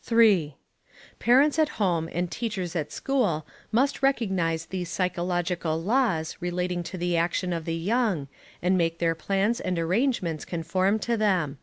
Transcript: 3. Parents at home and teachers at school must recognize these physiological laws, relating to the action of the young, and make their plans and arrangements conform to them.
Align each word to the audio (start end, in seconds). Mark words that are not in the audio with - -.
3. 0.00 0.56
Parents 1.18 1.58
at 1.58 1.68
home 1.76 2.08
and 2.12 2.30
teachers 2.30 2.74
at 2.74 2.90
school 2.90 3.46
must 3.70 4.02
recognize 4.02 4.64
these 4.64 4.96
physiological 4.96 5.76
laws, 5.78 6.34
relating 6.40 6.82
to 6.82 6.96
the 6.96 7.14
action 7.14 7.52
of 7.52 7.66
the 7.66 7.76
young, 7.76 8.26
and 8.62 8.78
make 8.78 9.00
their 9.00 9.14
plans 9.14 9.60
and 9.60 9.78
arrangements 9.78 10.46
conform 10.46 10.98
to 10.98 11.18
them. 11.18 11.58